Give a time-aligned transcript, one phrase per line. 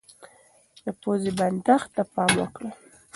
[0.83, 2.71] د پوزې بندښت ته پام وکړئ.